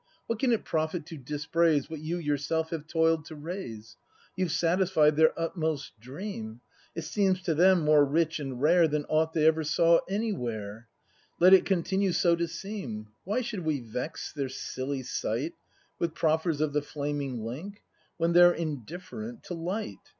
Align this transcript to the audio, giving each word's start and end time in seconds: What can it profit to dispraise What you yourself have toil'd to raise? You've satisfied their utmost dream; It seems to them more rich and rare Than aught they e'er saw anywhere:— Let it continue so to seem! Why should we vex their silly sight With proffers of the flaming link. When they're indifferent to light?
What 0.25 0.39
can 0.39 0.51
it 0.51 0.65
profit 0.65 1.05
to 1.05 1.15
dispraise 1.15 1.87
What 1.87 1.99
you 1.99 2.17
yourself 2.17 2.71
have 2.71 2.87
toil'd 2.87 3.23
to 3.25 3.35
raise? 3.35 3.97
You've 4.35 4.51
satisfied 4.51 5.15
their 5.15 5.39
utmost 5.39 5.91
dream; 5.99 6.61
It 6.95 7.03
seems 7.03 7.39
to 7.43 7.53
them 7.53 7.81
more 7.81 8.03
rich 8.03 8.39
and 8.39 8.59
rare 8.59 8.87
Than 8.87 9.05
aught 9.09 9.33
they 9.33 9.45
e'er 9.45 9.63
saw 9.63 9.99
anywhere:— 10.09 10.87
Let 11.39 11.53
it 11.53 11.65
continue 11.65 12.13
so 12.13 12.35
to 12.35 12.47
seem! 12.47 13.09
Why 13.25 13.41
should 13.41 13.63
we 13.63 13.79
vex 13.79 14.33
their 14.33 14.49
silly 14.49 15.03
sight 15.03 15.53
With 15.99 16.15
proffers 16.15 16.61
of 16.61 16.73
the 16.73 16.81
flaming 16.81 17.45
link. 17.45 17.83
When 18.17 18.33
they're 18.33 18.53
indifferent 18.53 19.43
to 19.43 19.53
light? 19.53 20.09